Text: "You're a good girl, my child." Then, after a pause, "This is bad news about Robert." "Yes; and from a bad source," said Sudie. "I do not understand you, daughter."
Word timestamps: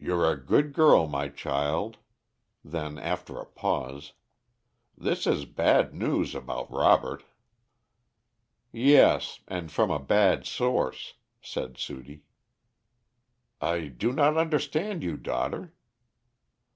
"You're 0.00 0.28
a 0.28 0.34
good 0.36 0.72
girl, 0.72 1.06
my 1.06 1.28
child." 1.28 1.98
Then, 2.64 2.98
after 2.98 3.38
a 3.38 3.46
pause, 3.46 4.12
"This 4.98 5.28
is 5.28 5.44
bad 5.44 5.94
news 5.94 6.34
about 6.34 6.68
Robert." 6.72 7.22
"Yes; 8.72 9.38
and 9.46 9.70
from 9.70 9.92
a 9.92 10.00
bad 10.00 10.44
source," 10.44 11.14
said 11.40 11.78
Sudie. 11.78 12.24
"I 13.60 13.86
do 13.86 14.12
not 14.12 14.36
understand 14.36 15.04
you, 15.04 15.16
daughter." 15.16 15.72